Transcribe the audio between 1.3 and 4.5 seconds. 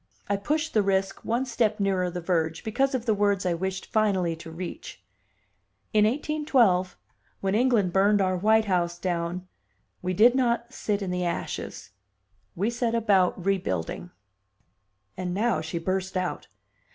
step nearer the verge, because of the words I wished finally to